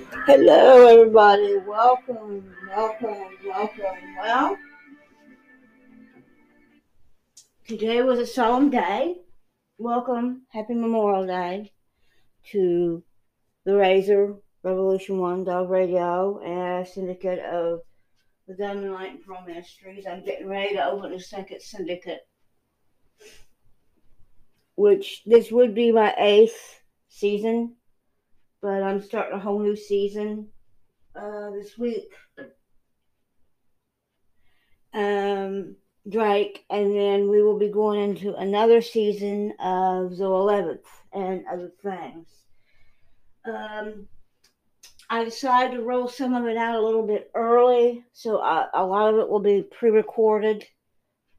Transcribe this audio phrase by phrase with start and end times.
[0.00, 1.58] Hello, everybody.
[1.58, 4.16] Welcome, welcome, welcome.
[4.18, 4.56] Well,
[7.68, 9.16] today was a solemn day.
[9.76, 11.72] Welcome, happy Memorial Day
[12.52, 13.02] to
[13.66, 17.80] the Razor Revolution One Dog Radio and syndicate of
[18.48, 20.06] the Diamond Light and Pearl Ministries.
[20.06, 22.20] I'm getting ready to open a second syndicate,
[24.76, 27.76] which this would be my eighth season
[28.62, 30.48] but I'm starting a whole new season
[31.14, 32.12] uh, this week.
[34.92, 35.76] Um,
[36.08, 41.70] Drake, and then we will be going into another season of the 11th and other
[41.82, 42.28] things.
[43.44, 44.08] Um,
[45.08, 48.84] I decided to roll some of it out a little bit early, so I, a
[48.84, 50.64] lot of it will be pre recorded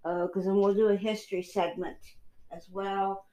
[0.04, 1.98] because uh, going to do a history segment
[2.56, 3.26] as well.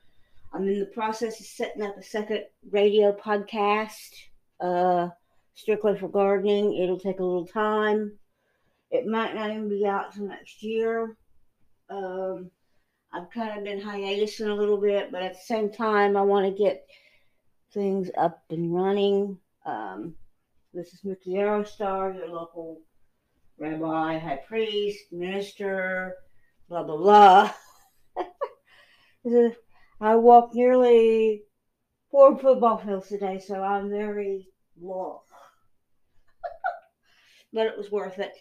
[0.59, 4.11] I'm in the process of setting up a second radio podcast,
[4.61, 5.09] uh,
[5.55, 6.77] strictly for gardening.
[6.77, 8.19] It'll take a little time.
[8.91, 11.17] It might not even be out till next year.
[11.89, 12.51] Um,
[13.13, 16.45] I've kind of been hiatusing a little bit, but at the same time, I want
[16.47, 16.85] to get
[17.73, 19.39] things up and running.
[19.65, 20.17] Um,
[20.75, 22.81] this is Mickey Aerostar, your local
[23.59, 26.17] rabbi, high priest, minister,
[26.69, 27.53] blah, blah,
[29.25, 29.53] blah.
[30.01, 31.43] I walked nearly
[32.11, 34.49] four football fields today, so I'm very
[34.81, 35.23] low.
[37.53, 38.33] but it was worth it.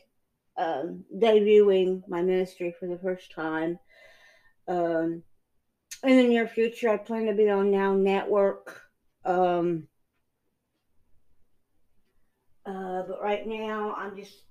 [0.56, 3.80] Um, debuting my ministry for the first time.
[4.68, 5.24] Um,
[6.04, 8.82] in the near future, I plan to be on Now Network.
[9.26, 9.88] Um,
[12.66, 14.44] uh, but right now, I'm just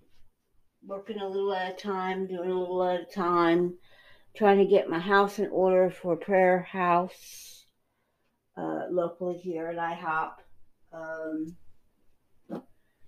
[0.84, 3.74] working a little at a time, doing a little at a time
[4.36, 7.64] trying to get my house in order for a prayer house
[8.56, 10.32] uh, locally here at IHOP.
[10.92, 11.56] Um,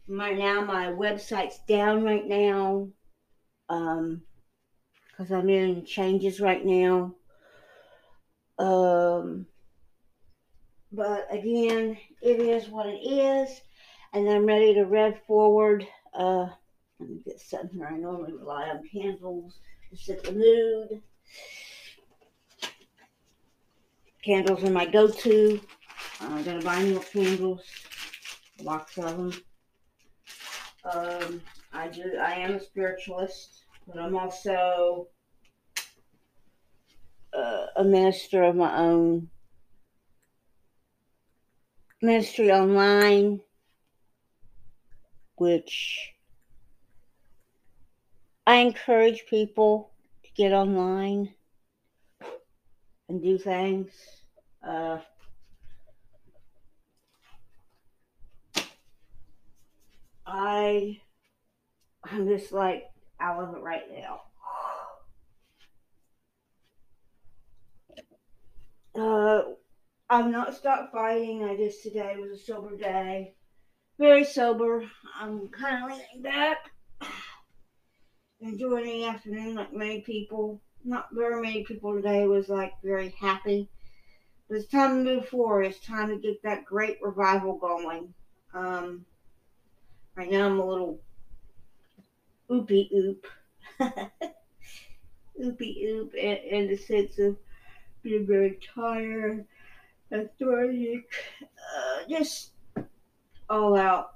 [0.09, 2.89] my now my website's down right now
[3.69, 4.23] because um,
[5.33, 7.15] I'm in changes right now.
[8.59, 9.47] Um,
[10.91, 13.61] but again, it is what it is,
[14.15, 15.87] and I'm ready to rev forward.
[16.15, 16.49] Uh,
[16.99, 17.83] let me get something.
[17.83, 19.61] I normally rely on candles
[19.91, 21.03] to set the mood.
[24.25, 25.61] Candles are my go-to.
[26.21, 27.63] Uh, I gotta buy more candles,
[28.61, 29.33] a box of them.
[30.85, 31.41] Um,
[31.73, 32.17] I do.
[32.21, 35.09] I am a spiritualist, but I'm also
[37.33, 39.29] uh, a minister of my own.
[42.01, 43.41] Ministry online,
[45.37, 46.13] which
[48.47, 49.91] I encourage people
[50.39, 51.35] get online
[53.09, 53.91] and do things.
[54.67, 54.99] Uh,
[60.25, 61.01] I
[62.05, 62.85] I'm just like
[63.21, 64.21] out of it right now.
[68.95, 69.43] Uh,
[70.11, 71.45] I've not stopped fighting.
[71.45, 73.35] I just today was a sober day,
[73.97, 74.85] very sober.
[75.21, 76.73] I'm kind of leaning back
[78.41, 80.61] enjoying the afternoon like many people.
[80.85, 83.69] Not very many people today was like very happy.
[84.49, 85.65] But it's time to move forward.
[85.65, 88.15] It's time to get that great revival going.
[88.55, 89.05] Um,
[90.17, 91.01] right now I'm a little
[92.49, 93.27] oopy oop.
[95.41, 97.37] oopy oop and, and the sense of
[98.03, 99.45] being very tired,
[100.11, 101.11] lethargic,
[101.43, 102.53] uh, just
[103.51, 104.15] all out.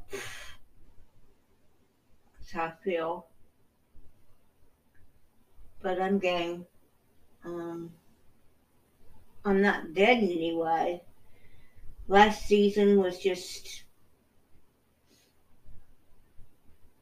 [2.39, 3.27] That's how I feel
[5.83, 6.65] but I'm getting,
[7.45, 7.93] Um,
[9.45, 11.03] I'm not dead in any way.
[12.07, 13.83] Last season was just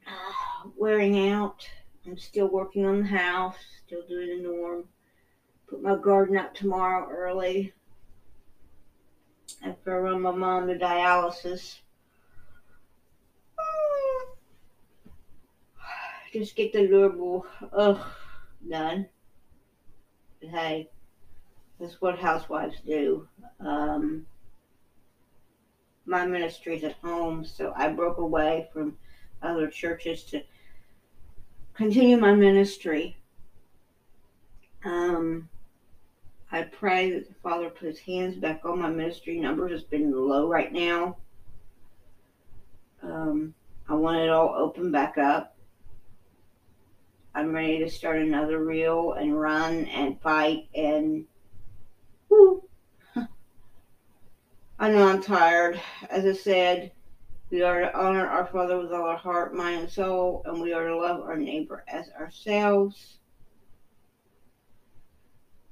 [0.07, 1.69] uh, wearing out.
[2.07, 4.85] I'm still working on the house, still doing the norm.
[5.69, 7.75] Put my garden up tomorrow early
[9.63, 11.81] after I run my mom to dialysis.
[16.33, 17.45] Just get the Lurble.
[17.73, 18.01] Ugh
[18.69, 19.07] done.
[20.41, 20.89] Hey,
[21.79, 23.27] that's what housewives do.
[23.61, 24.27] Um,
[26.07, 28.97] my ministry's at home, so I broke away from
[29.43, 30.43] other churches to
[31.75, 33.17] continue my ministry.
[34.85, 35.49] Um,
[36.53, 39.39] I pray that the Father put his hands back on my ministry.
[39.39, 41.17] Numbers has been low right now.
[43.03, 43.55] Um,
[43.89, 45.57] I want it all open back up.
[47.33, 51.27] I'm ready to start another reel and run and fight and
[52.29, 52.65] whoo.
[53.17, 55.81] I know I'm tired.
[56.11, 56.91] As I said,
[57.53, 60.73] We are to honor our Father with all our heart, mind, and soul, and we
[60.73, 63.19] are to love our neighbor as ourselves.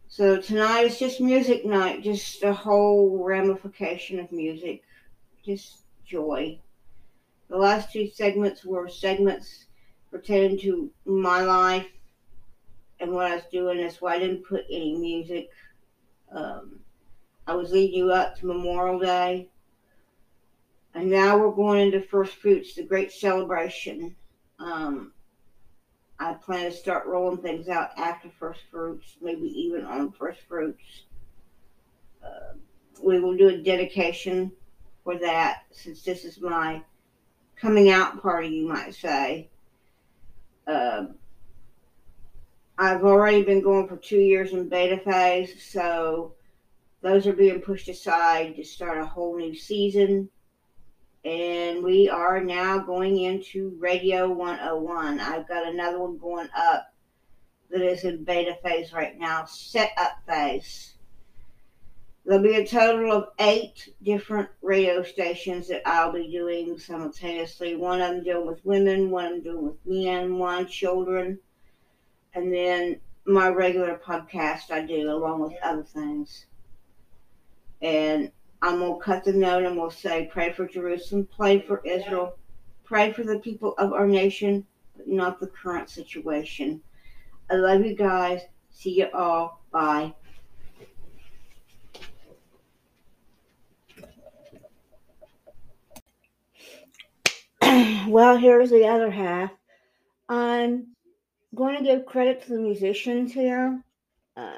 [0.07, 4.83] So tonight is just music night, just a whole ramification of music,
[5.45, 6.61] just joy.
[7.49, 9.67] The last two segments were segments
[10.11, 11.87] pertaining to my life
[13.01, 13.79] and what I was doing.
[13.79, 15.51] That's why I didn't put any music.
[16.33, 16.81] Um,
[17.47, 19.49] I was leading you up to Memorial Day.
[20.95, 24.17] And now we're going into First Fruits, the great celebration.
[24.59, 25.13] Um,
[26.19, 31.05] I plan to start rolling things out after First Fruits, maybe even on First Fruits.
[32.25, 32.55] Uh,
[33.03, 34.51] we will do a dedication
[35.05, 36.83] for that since this is my
[37.57, 39.49] coming out party, you might say.
[40.69, 41.07] Uh,
[42.77, 46.35] I've already been going for two years in beta phase, so
[47.01, 50.29] those are being pushed aside to start a whole new season.
[51.25, 55.19] And we are now going into Radio 101.
[55.21, 56.93] I've got another one going up
[57.71, 60.98] that is in beta phase right now, set up phase.
[62.29, 67.75] There'll be a total of eight different radio stations that I'll be doing simultaneously.
[67.75, 71.39] One of them dealing with women, one of them dealing with men, one children,
[72.35, 76.45] and then my regular podcast I do along with other things.
[77.81, 78.31] And
[78.61, 82.37] I'm gonna cut the note and we'll say, pray for Jerusalem, pray for Israel,
[82.85, 84.67] pray for the people of our nation,
[84.99, 86.83] but not the current situation.
[87.51, 88.43] I love you guys.
[88.69, 89.63] See you all.
[89.73, 90.13] Bye.
[98.09, 99.51] Well, here's the other half.
[100.29, 100.89] I'm
[101.55, 103.83] going to give credit to the musicians here.
[104.37, 104.53] Um,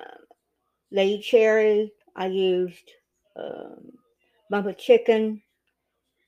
[0.91, 2.91] Lady Cherry, I used
[3.37, 3.93] um,
[4.77, 5.43] Chicken,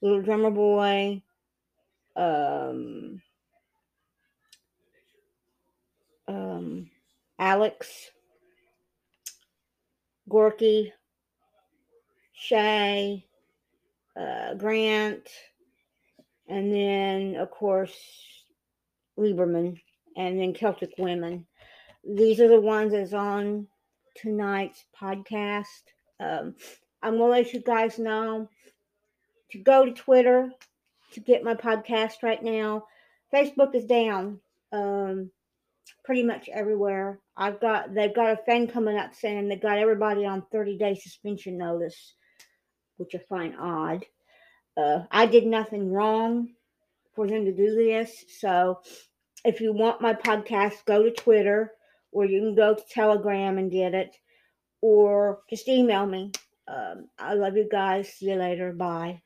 [0.00, 1.22] Little Drummer Boy,
[2.16, 3.20] um,
[6.28, 6.90] um,
[7.38, 8.10] Alex,
[10.28, 10.92] Gorky,
[12.32, 13.24] Shay,
[14.16, 15.28] uh, Grant,
[16.52, 17.96] and then, of course,
[19.18, 19.80] Lieberman,
[20.18, 21.46] and then Celtic Women.
[22.04, 23.68] These are the ones that's on
[24.20, 25.64] tonight's podcast.
[26.20, 26.54] Um,
[27.02, 28.50] I'm to let you guys know
[29.52, 30.50] to go to Twitter
[31.14, 32.84] to get my podcast right now.
[33.32, 34.38] Facebook is down
[34.72, 35.30] um,
[36.04, 37.18] pretty much everywhere.
[37.34, 40.96] I've got they've got a thing coming up saying they got everybody on 30 day
[40.96, 42.14] suspension notice,
[42.98, 44.04] which I find odd.
[44.76, 46.50] Uh, I did nothing wrong
[47.14, 48.24] for them to do this.
[48.40, 48.80] So
[49.44, 51.72] if you want my podcast, go to Twitter
[52.10, 54.16] or you can go to Telegram and get it
[54.80, 56.32] or just email me.
[56.68, 58.12] Um, I love you guys.
[58.12, 58.72] See you later.
[58.72, 59.22] Bye.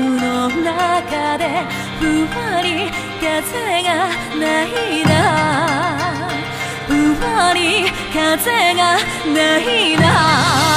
[0.00, 1.64] の中で
[1.98, 2.90] ふわり
[3.20, 6.28] 風がないな。
[6.86, 6.90] ふ
[7.24, 8.98] わり風が
[9.34, 10.69] ないな。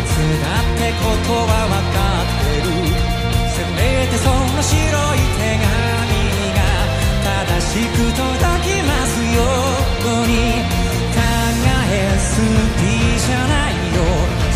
[0.00, 2.72] 切だってことは分かってる。
[3.52, 5.68] せめてその白い手紙
[6.56, 6.60] が
[7.24, 9.82] 正しく届きますよ。
[10.02, 10.34] うに
[11.14, 11.20] 考
[11.90, 14.02] えすぎじゃないよ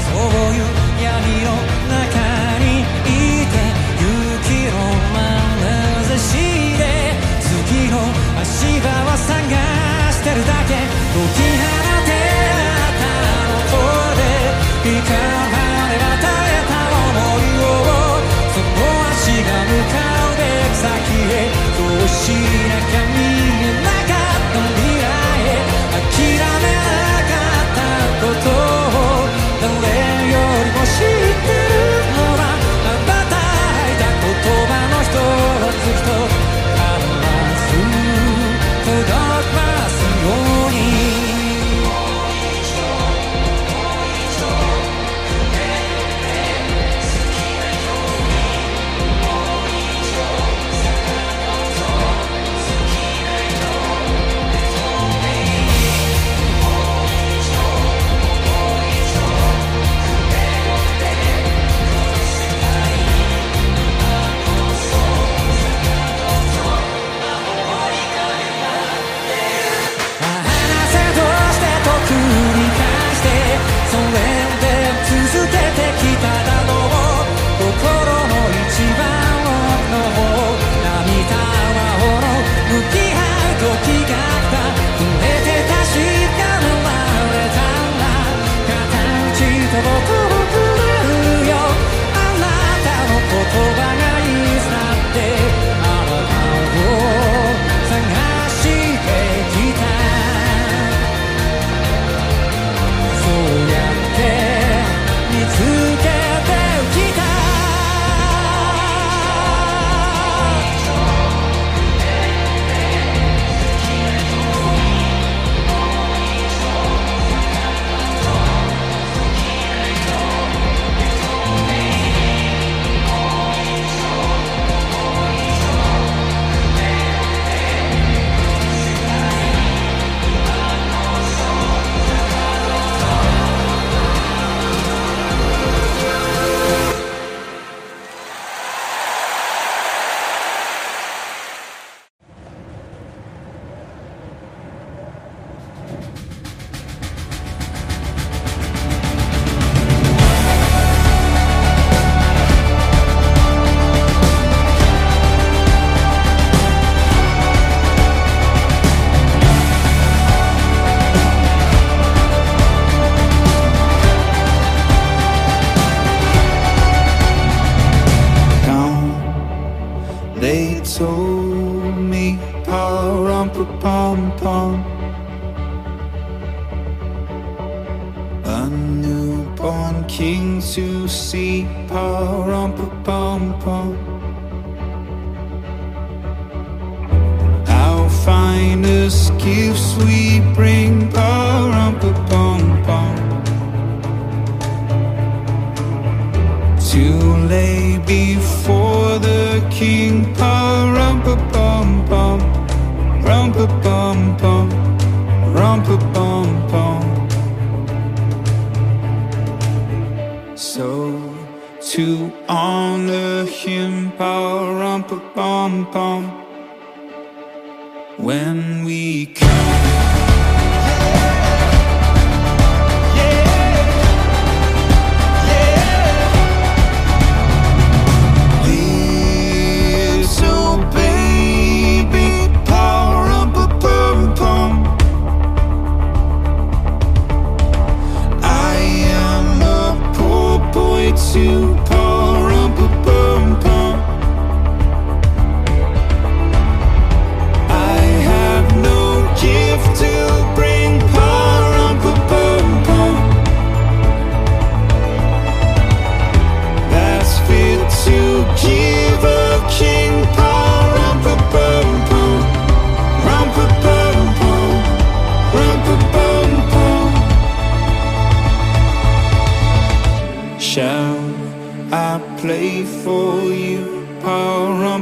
[0.05, 0.21] そう
[0.55, 0.63] いう
[1.01, 1.07] 闇
[1.45, 1.55] の
[1.87, 3.55] 中にいて
[4.03, 4.75] 雪の
[5.15, 5.17] ま
[5.63, 5.65] な
[6.09, 6.35] ざし
[6.77, 6.83] で
[7.41, 7.47] 月
[7.91, 7.95] の
[8.41, 9.31] 足場を探
[10.13, 10.86] してるだけ。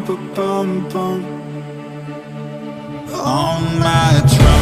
[0.02, 1.20] Pa bum bum
[3.12, 4.53] on my drum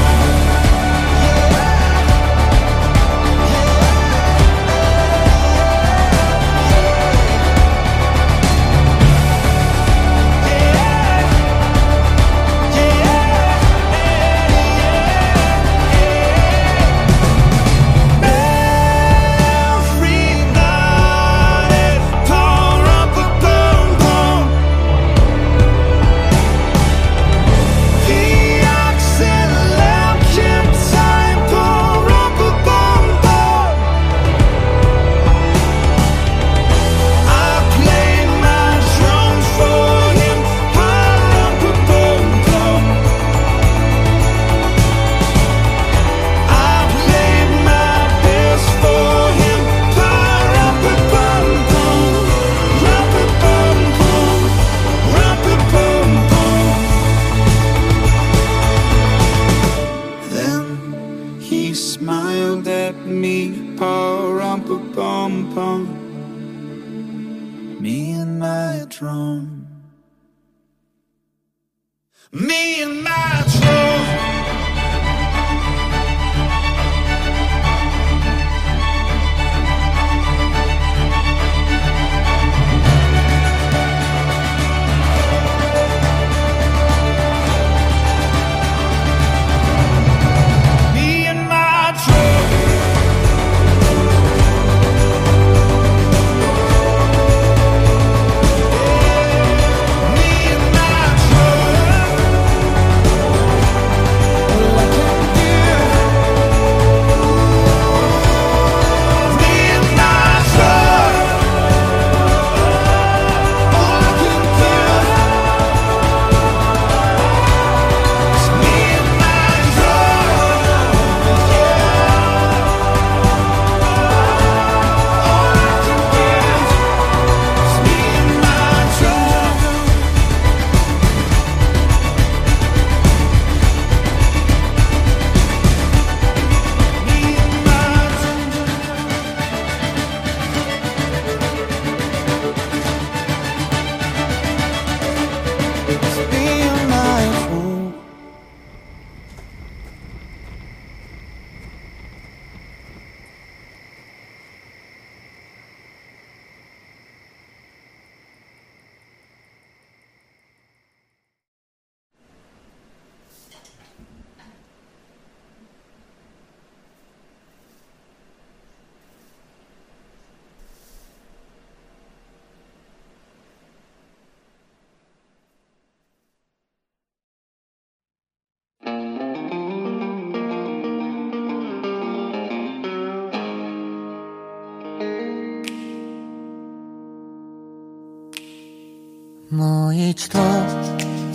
[189.94, 190.38] 一度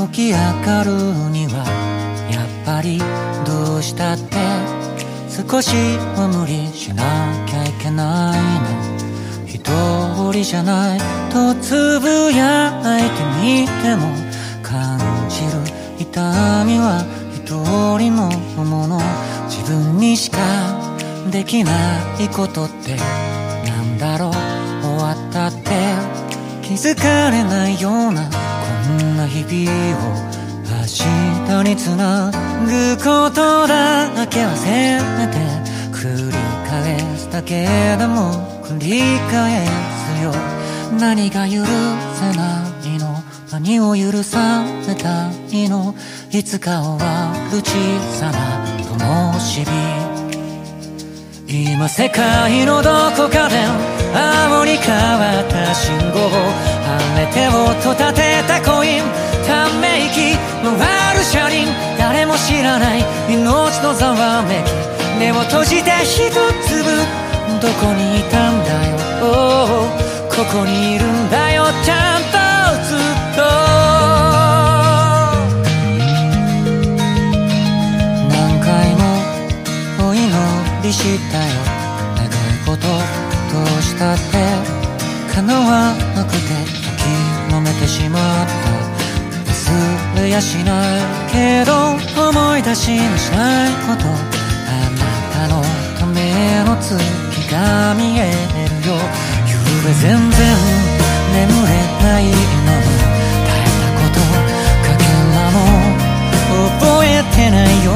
[0.08, 0.92] 起き上がる
[1.32, 1.66] には
[2.32, 3.00] やっぱり
[3.46, 4.38] どうしたって
[5.30, 5.76] 少し
[6.16, 7.04] は無理しな
[7.46, 8.40] きゃいけない。
[8.40, 8.98] の
[9.46, 9.64] 一
[10.32, 11.00] 人じゃない
[11.32, 14.08] とつぶやいてみても
[14.64, 15.52] 感じる
[16.00, 17.46] 痛みは一
[17.98, 18.30] 人の
[18.66, 19.00] もの
[19.48, 20.38] 自分にしか
[21.32, 21.72] できな
[22.20, 22.96] いことって
[23.70, 24.58] なんだろう。
[24.88, 25.70] 終わったって
[26.64, 28.47] 気づかれないような
[28.88, 30.04] んな日々を
[30.70, 32.32] 明日につな
[32.66, 35.68] ぐことだけはせめて。
[35.98, 36.34] 繰り
[36.70, 37.66] 返すだけ
[37.98, 39.70] でも繰り返す
[40.24, 40.32] よ。
[41.00, 43.24] 何が許せないの？
[43.52, 45.96] 何を許されたいの？
[46.32, 47.74] いつか終わる小
[48.14, 48.38] さな
[48.84, 49.66] 灯火
[51.48, 53.56] 今世界のどこかで
[54.14, 56.67] 青に変わった信号。
[56.88, 59.04] 晴れて音立てたコイン
[59.46, 63.04] ため息回る車輪誰も知らない。
[63.30, 64.72] 命のざわめき。
[65.20, 66.40] 目を閉じて一粒。
[67.60, 68.96] どこにいたんだよ。
[70.30, 71.66] ここにいるんだよ。
[71.84, 72.38] ちゃんと
[72.88, 72.98] ずっ
[73.36, 73.42] と。
[78.30, 79.02] 何回も
[80.10, 80.22] お祈
[80.84, 81.44] りしたよ。
[82.16, 82.30] 願い
[82.66, 82.96] 事ど
[83.64, 84.24] うしたって。
[85.36, 86.77] 叶わなくて。
[87.88, 88.52] てしまった。
[89.48, 91.72] 忘れやしないけど
[92.30, 94.12] 思い出しもしないことあ
[94.92, 95.00] な
[95.34, 95.62] たの
[95.98, 96.94] ための月
[97.52, 98.96] が見えるよ。
[99.48, 100.40] ゆうべ全然
[101.34, 101.72] 眠れ
[102.04, 104.20] ないの耐えたこと
[104.84, 105.56] かけらも
[106.80, 107.88] 覚えてないよ。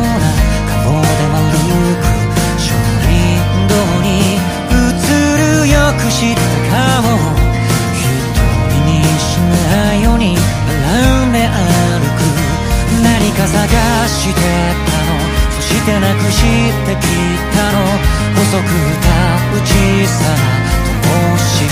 [13.42, 13.66] か探
[14.08, 15.18] してたの。
[15.58, 16.46] そしてなくし
[16.86, 17.10] てき
[17.58, 17.82] たの。
[18.38, 19.10] 細く歌
[19.58, 19.62] う。
[19.62, 19.74] 小
[20.08, 20.38] さな
[21.02, 21.68] 灯火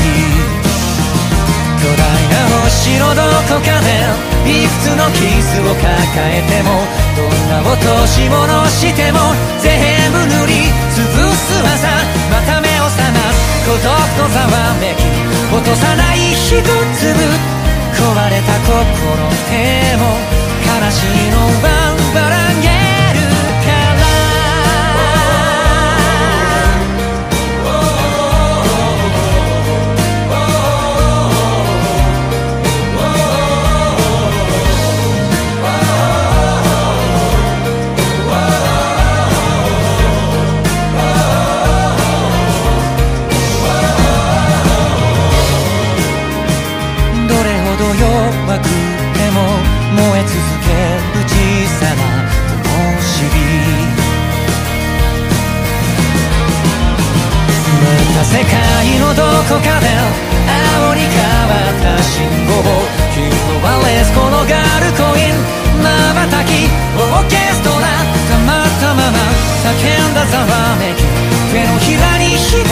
[1.80, 3.90] 巨大な星のどこかで
[4.46, 5.88] いくつのキスを抱
[6.30, 6.84] えても
[7.16, 11.88] どんな落とし物しても全部塗りつぶす技
[12.30, 13.40] また目を覚ます。
[13.66, 15.02] 孤独とざわめき
[15.54, 16.68] 落とさない一粒
[17.96, 18.76] 壊れた心
[19.50, 20.49] でも。
[20.80, 22.99] 嵐のバンバランゲー
[59.50, 59.90] こかで
[60.86, 61.18] 青に変
[61.50, 62.62] わった信号
[63.18, 65.34] ヒーローはレスこのガルコイン
[65.82, 67.90] 瞬きオーケストラ
[68.30, 69.18] たまったまま
[69.66, 71.02] 叫んだざわめき
[71.50, 72.70] 手のひらに一粒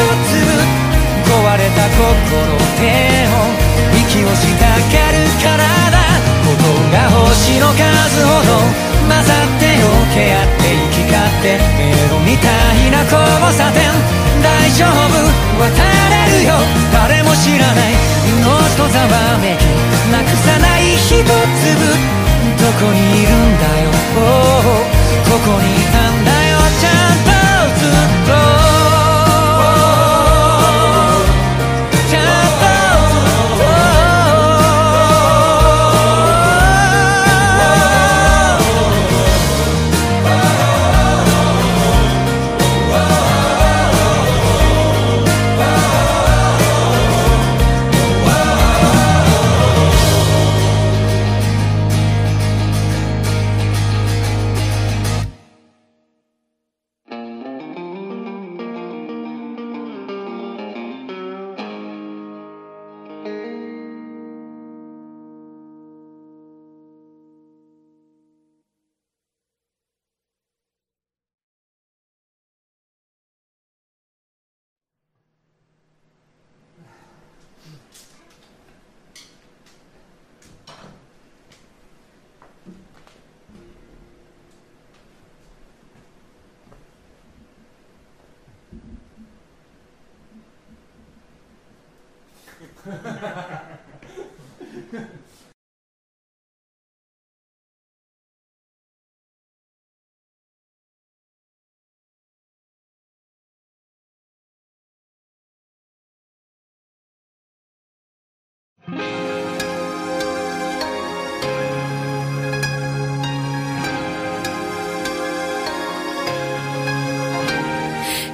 [1.26, 2.46] 壊れた心
[2.78, 3.50] でも
[3.98, 4.78] 息をしたが
[5.18, 5.98] るからだ。
[6.46, 8.62] ことが星の数ほど
[9.10, 12.48] 混ざってよけ合って行き交って迷路みた
[12.78, 13.18] いな交
[13.58, 13.82] 差点
[14.46, 15.58] 大丈夫。
[15.58, 16.07] 渡れる
[16.44, 16.54] よ。
[16.94, 17.94] 誰も知らない
[18.40, 19.64] 命とざわめき。
[20.12, 21.26] なくさない一粒。
[22.58, 23.90] どこにいるんだよ。
[25.26, 26.37] ここにいたんだ。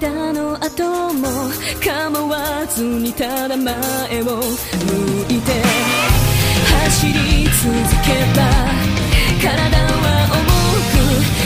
[0.00, 1.28] 涙の後も
[1.84, 3.74] 構わずにただ前
[4.22, 4.40] を向
[5.28, 5.52] いて
[6.88, 7.60] 走り続
[8.02, 8.40] けば
[9.42, 10.48] 体は重
[10.88, 11.04] く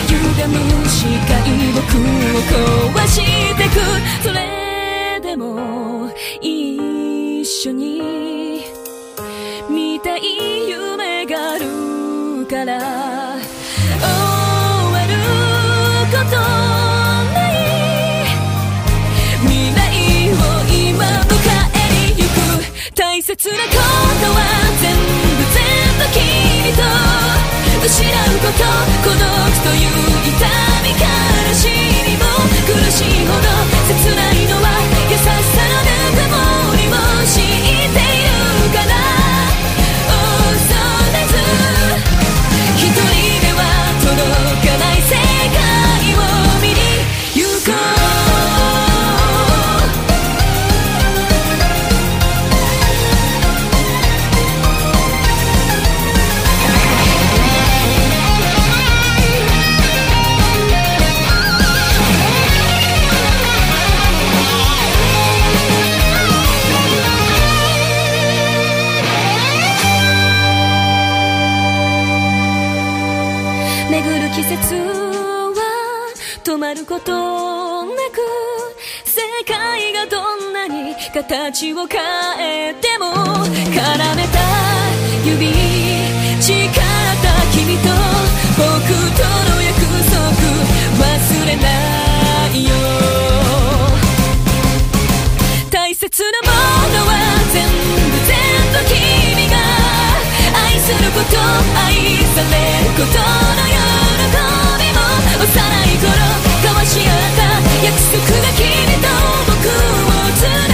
[0.09, 0.55] 歪む
[0.89, 1.33] 視界
[1.75, 3.13] 僕を壊し
[3.57, 3.75] てく
[4.23, 6.09] それでも
[6.41, 8.63] 一緒に
[9.69, 13.14] 見たい夢があるから
[23.25, 24.45] 切なことは
[24.83, 25.65] 全部全
[25.97, 26.21] 部君
[26.77, 26.85] と
[27.83, 28.61] 失うこと
[29.09, 29.25] 孤独
[29.65, 29.89] という
[30.29, 30.45] 痛
[30.85, 31.01] み悲
[31.55, 31.73] し
[32.05, 32.29] みも
[32.67, 33.49] 苦しいほど
[33.89, 34.34] 切ない
[81.55, 82.01] 形を変
[82.41, 83.15] えても絡
[84.17, 84.41] めた
[85.25, 85.55] 指
[86.43, 86.83] 誓った
[87.55, 87.87] 君と
[88.59, 88.67] 僕
[89.15, 89.79] との約
[90.11, 90.19] 束
[90.99, 91.07] 忘
[91.47, 91.63] れな
[92.53, 92.71] いよ。
[95.71, 96.59] 大切なも
[96.91, 97.13] のは
[97.53, 97.63] 全
[98.11, 98.35] 部全
[98.73, 99.55] 部君が
[100.67, 101.39] 愛すること
[101.87, 101.95] 愛
[102.35, 103.79] されることの喜
[104.83, 104.99] びも
[105.39, 106.11] 幼い頃
[106.65, 107.47] 交わし合った
[107.87, 108.67] 約束が君
[108.99, 109.07] と
[109.47, 110.74] 僕をつな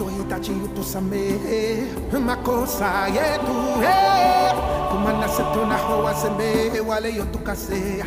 [0.00, 1.84] chetu tunachohitaji utusamehe
[2.26, 4.50] makosa yetu hey.
[4.90, 8.06] tumanase tunahowasamehe wale yotukasea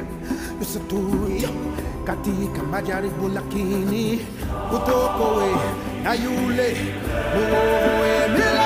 [0.60, 1.50] yusutuyo
[2.04, 4.26] katika majaribu lakini
[4.76, 5.52] utokowe
[6.04, 6.78] na yule
[7.36, 8.62] muovu milele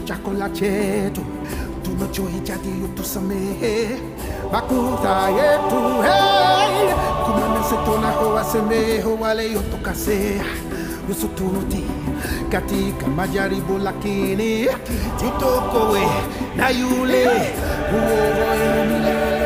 [0.00, 1.22] lucha con la cheto.
[1.82, 3.56] Tu no choi jadi yutu same.
[4.52, 6.94] Bakuta yetu hey.
[7.24, 10.40] Kuma nese tona hoa seme hoa le yutu kase
[11.08, 11.84] yusu tunuti
[12.50, 14.66] katika majaribu lakini
[15.18, 16.00] tutokowe
[16.56, 17.24] na yule
[17.92, 19.39] uovo elumilele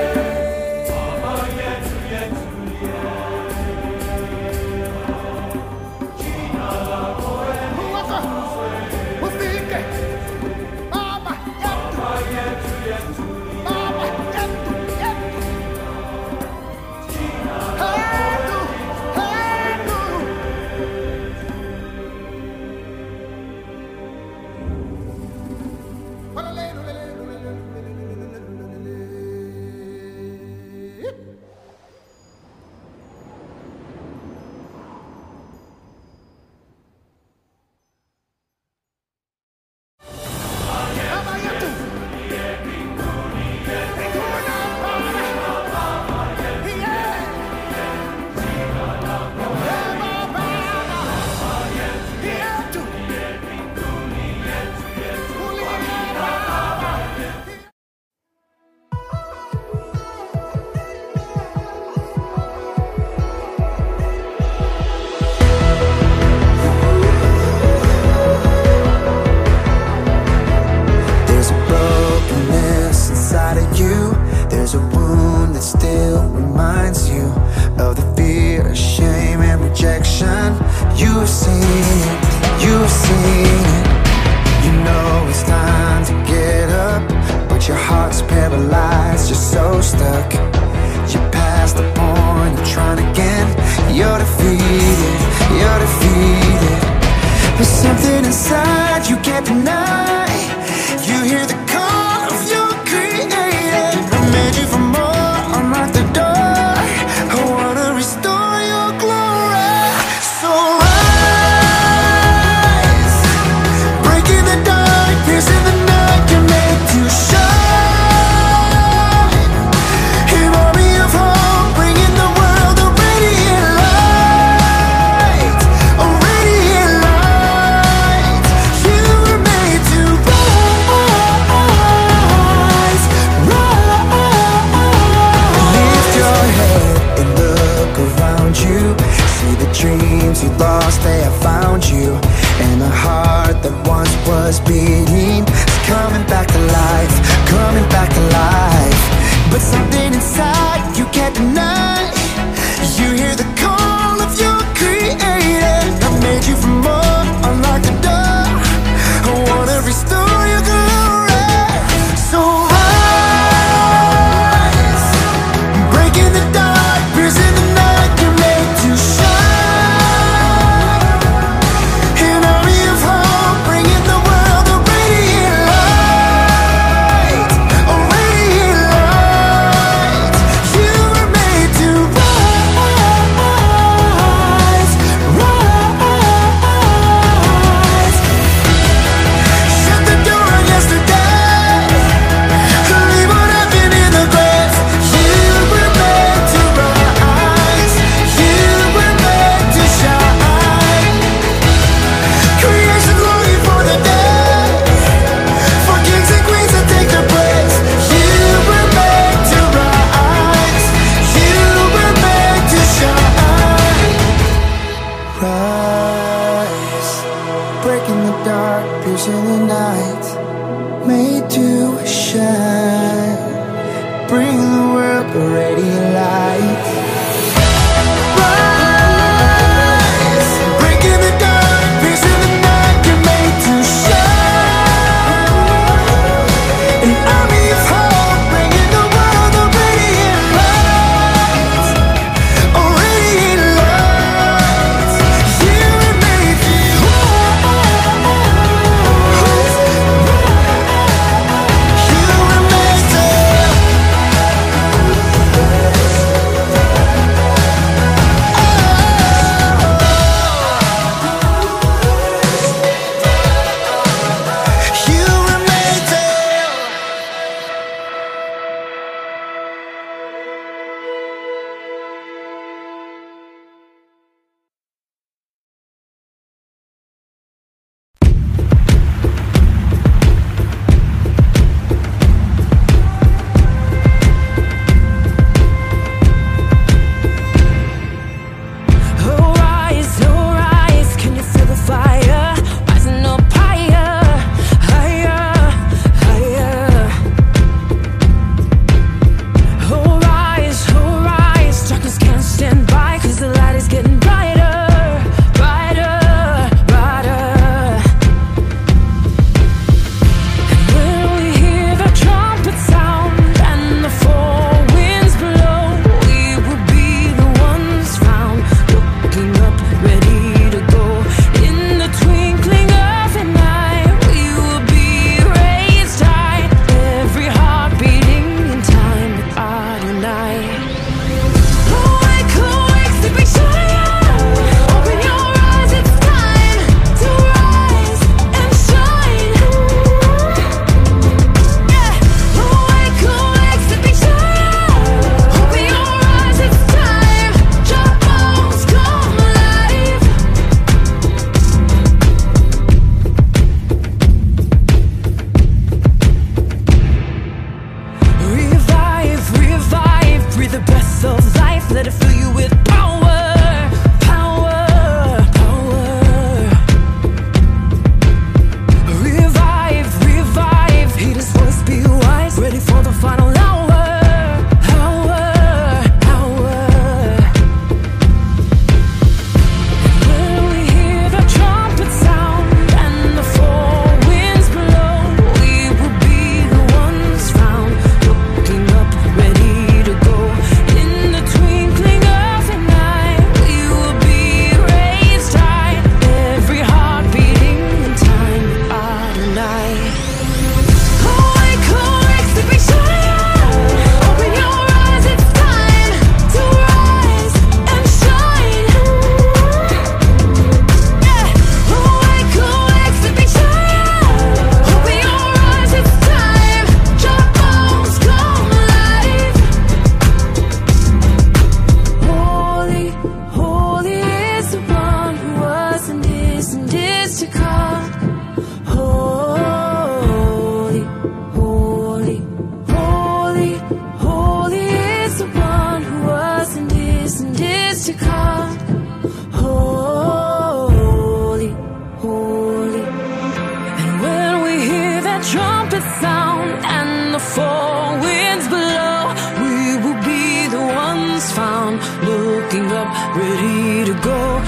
[453.05, 454.64] up, ready to go.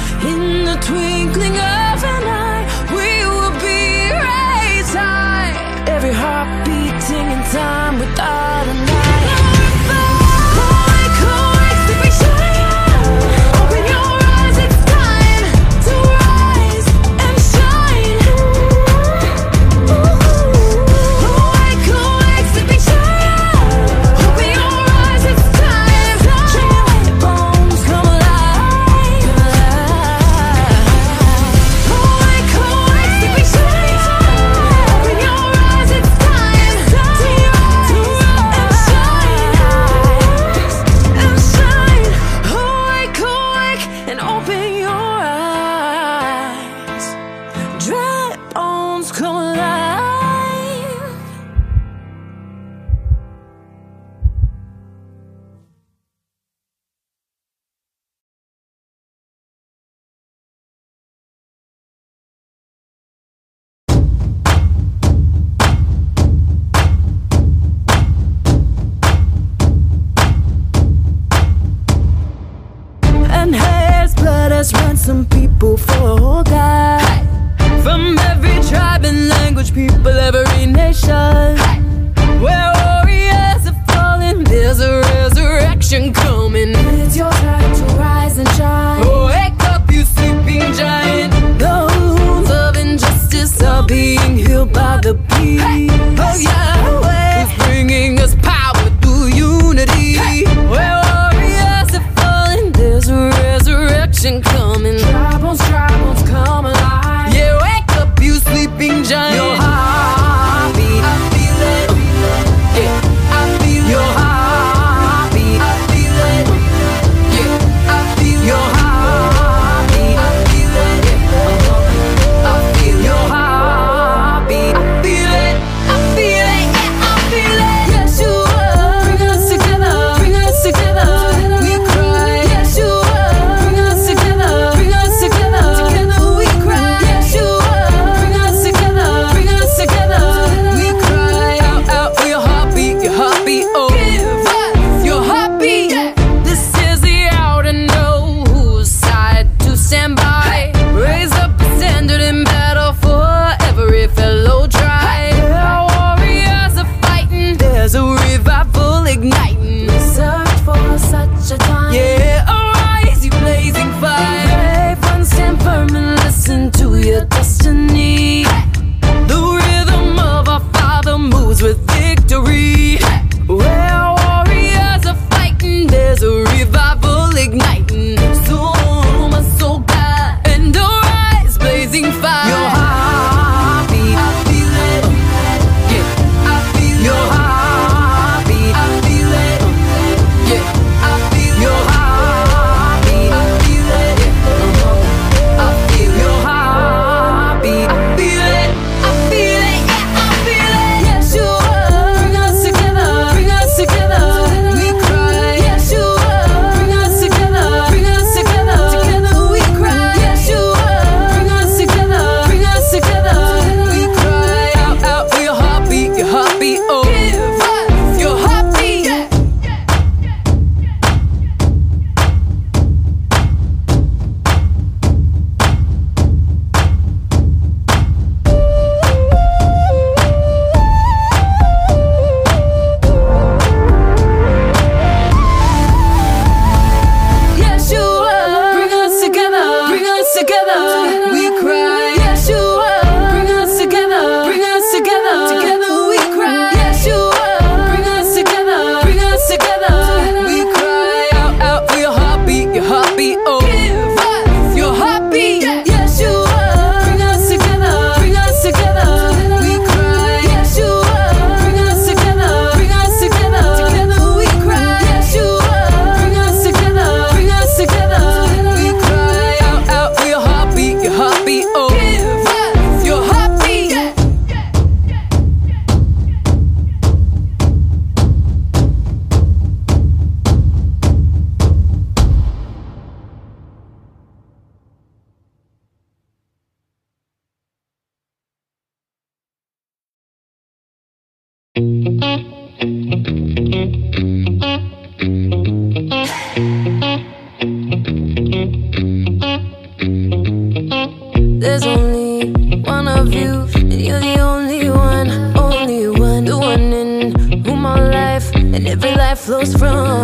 [309.47, 310.16] Flows from.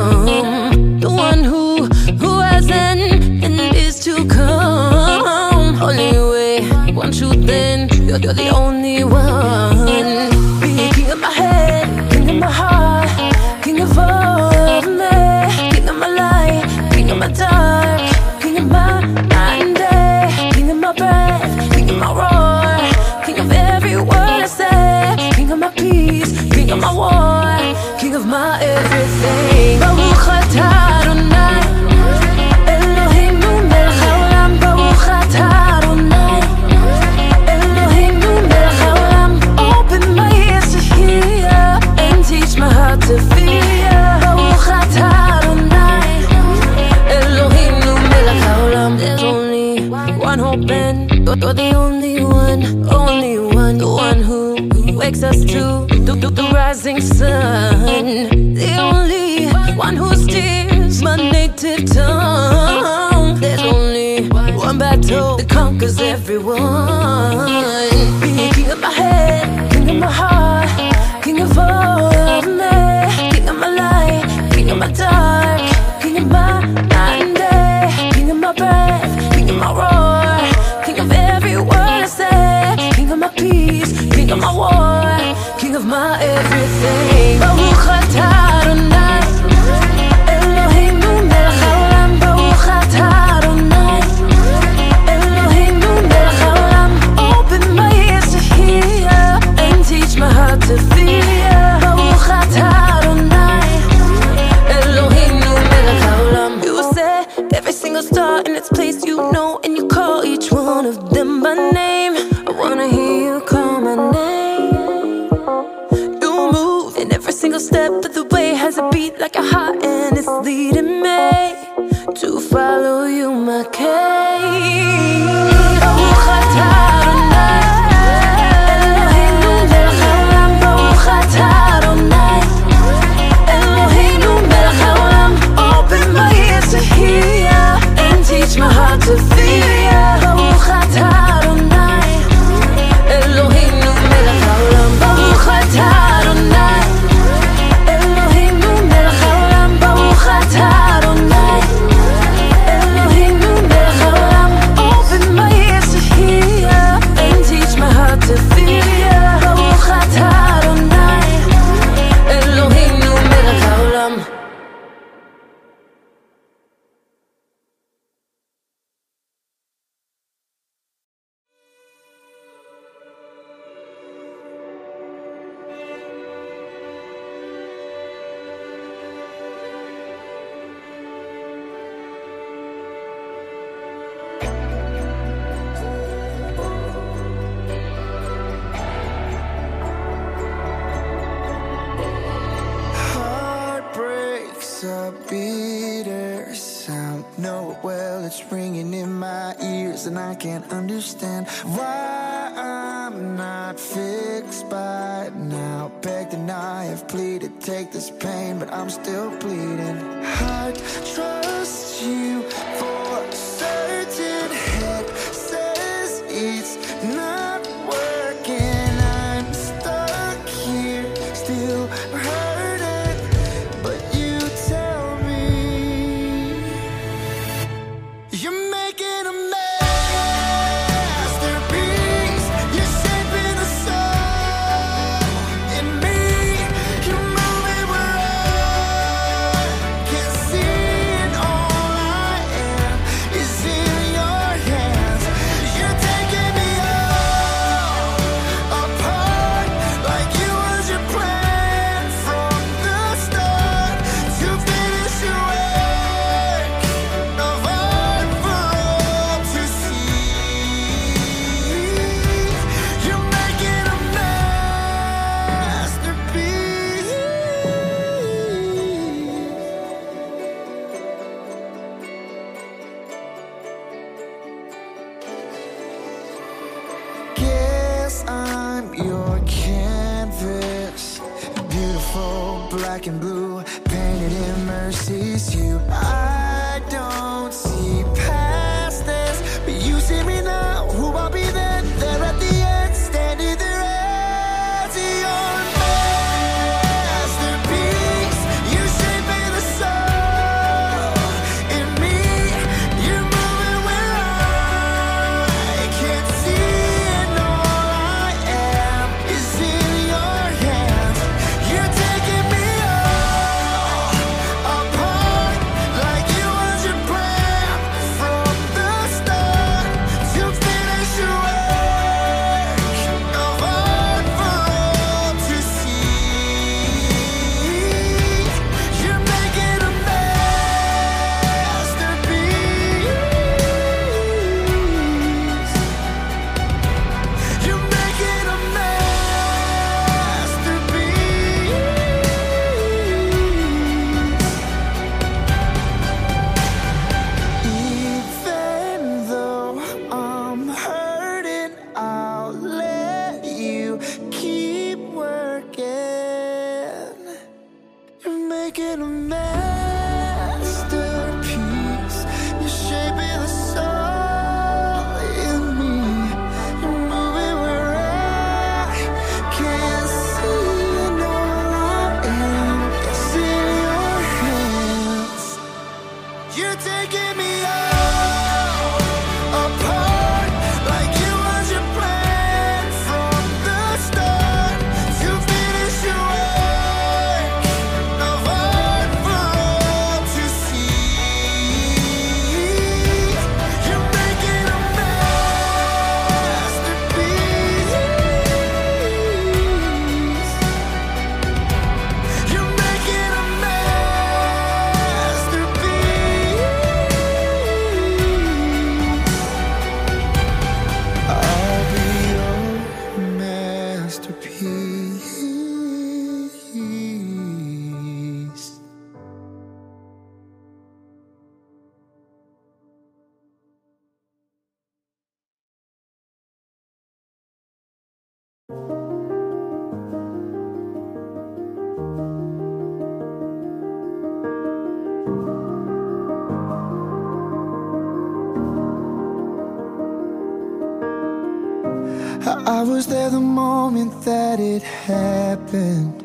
[443.13, 446.19] there the moment that it happened?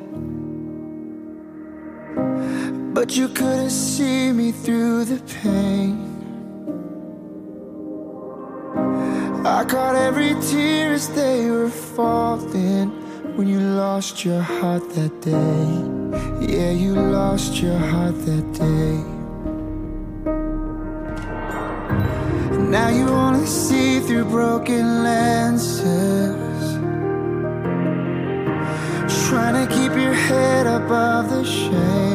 [2.95, 5.93] But you couldn't see me through the pain.
[9.45, 12.89] I caught every tear as they were falling
[13.35, 15.67] when you lost your heart that day.
[16.53, 18.95] Yeah, you lost your heart that day.
[22.75, 26.46] Now you only see through broken lenses.
[29.69, 32.06] keep your head above the shade.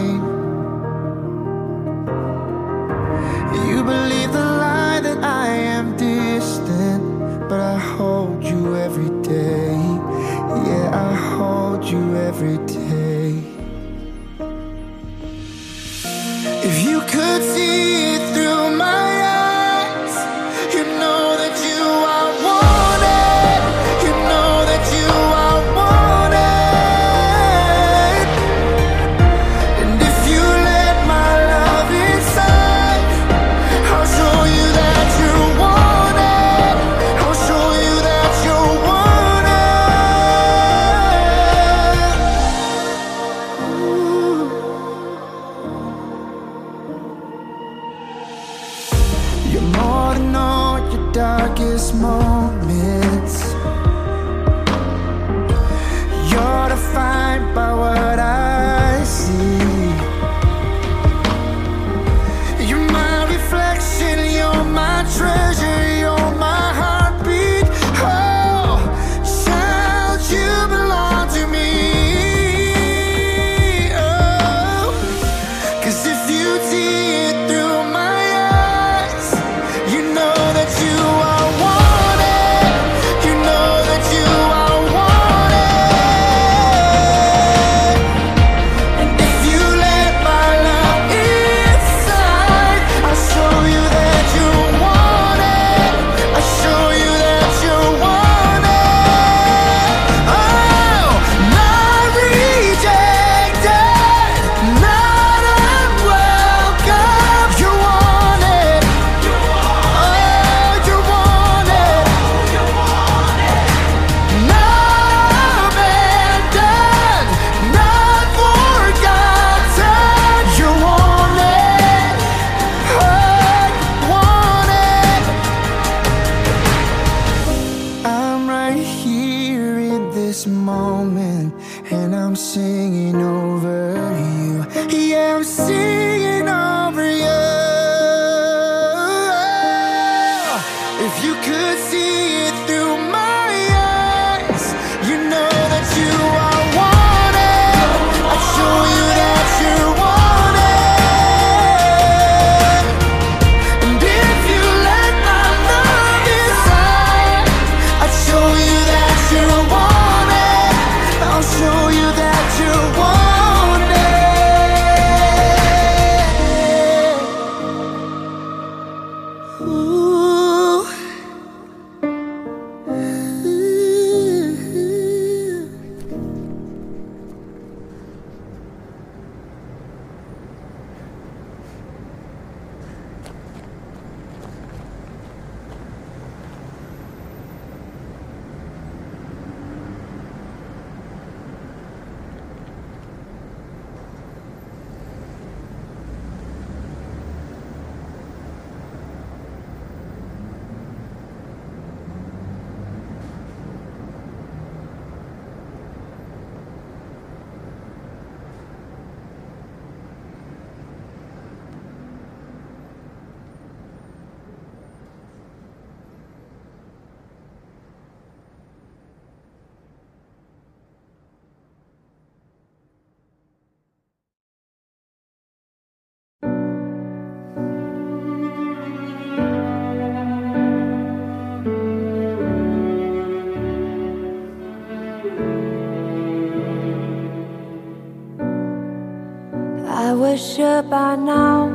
[240.37, 241.69] Sure by now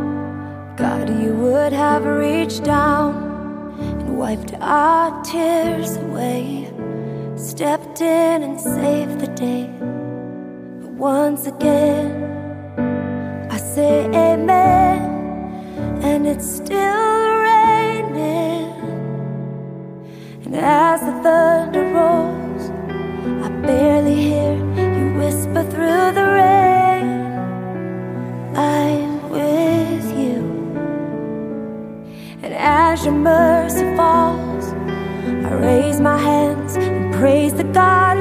[0.77, 3.15] God, you would have reached down
[3.79, 6.67] and wiped our tears away,
[7.35, 9.69] stepped in and saved the day.
[10.81, 12.23] But once again,
[13.51, 15.01] I say amen,
[16.01, 18.73] and it's still raining.
[20.45, 22.71] And as the thunder rolls,
[23.45, 24.55] I barely hear
[24.97, 26.66] you whisper through the rain.
[28.57, 30.41] I'm with you.
[32.41, 38.16] And as your mercy falls, I raise my hands and praise the God.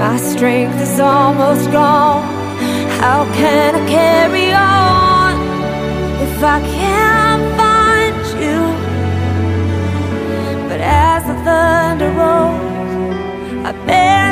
[0.00, 2.24] My strength is almost gone.
[3.02, 5.32] How can I carry on
[6.26, 8.60] if I can't find you?
[10.70, 14.29] But as the thunder rolls, I bear.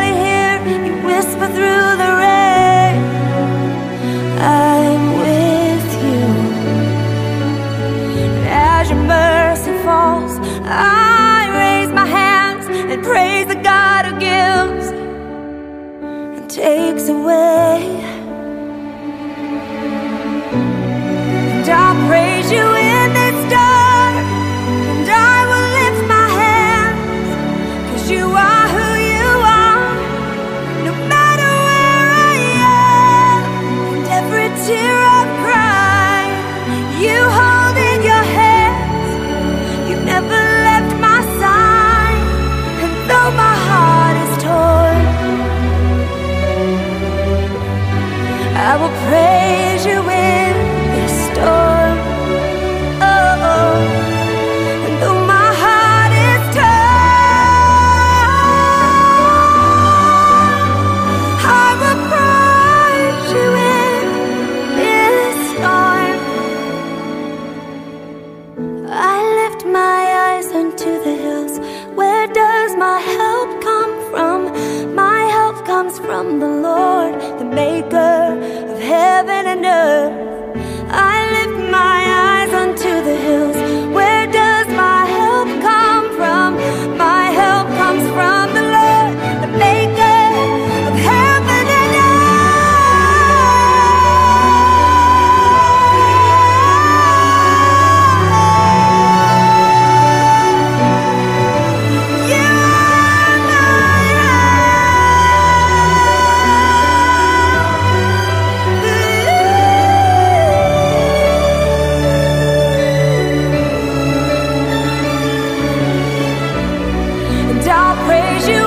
[118.18, 118.57] praise you.